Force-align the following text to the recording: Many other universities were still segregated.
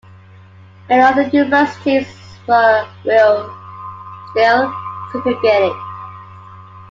Many 0.89 1.03
other 1.03 1.21
universities 1.27 2.07
were 2.47 2.87
still 3.03 3.53
segregated. 5.13 5.73